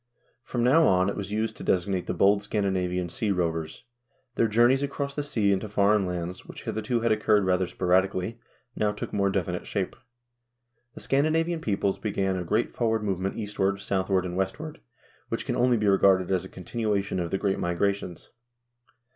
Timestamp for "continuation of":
16.49-17.29